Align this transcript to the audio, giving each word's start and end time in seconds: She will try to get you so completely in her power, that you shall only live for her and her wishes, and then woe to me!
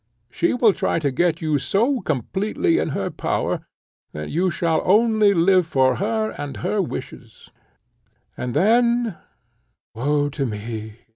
She 0.31 0.55
will 0.55 0.73
try 0.73 0.97
to 0.97 1.11
get 1.11 1.41
you 1.43 1.59
so 1.59 1.99
completely 2.01 2.79
in 2.79 2.89
her 2.89 3.11
power, 3.11 3.61
that 4.13 4.31
you 4.31 4.49
shall 4.49 4.81
only 4.83 5.31
live 5.35 5.67
for 5.67 5.97
her 5.97 6.31
and 6.39 6.57
her 6.65 6.81
wishes, 6.81 7.51
and 8.35 8.55
then 8.55 9.15
woe 9.93 10.29
to 10.29 10.47
me! 10.47 11.01